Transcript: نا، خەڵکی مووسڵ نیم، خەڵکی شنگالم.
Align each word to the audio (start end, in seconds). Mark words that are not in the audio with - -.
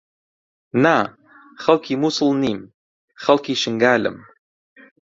نا، 0.83 0.95
خەڵکی 1.63 1.95
مووسڵ 2.01 2.29
نیم، 2.43 2.59
خەڵکی 3.23 3.55
شنگالم. 3.61 4.17